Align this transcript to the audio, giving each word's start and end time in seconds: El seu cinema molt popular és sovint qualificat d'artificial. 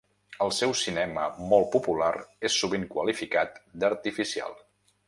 El 0.45 0.53
seu 0.59 0.71
cinema 0.79 1.25
molt 1.53 1.69
popular 1.75 2.09
és 2.51 2.59
sovint 2.63 2.89
qualificat 2.97 3.63
d'artificial. 3.85 4.61